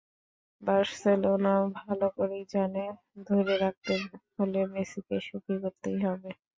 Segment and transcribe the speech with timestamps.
[0.63, 2.83] বার্সেলোনাও ভালো করেই জানে
[3.27, 3.93] ধরে রাখতে
[4.35, 6.29] হলে মেসিকে সুখী করতেই হবে।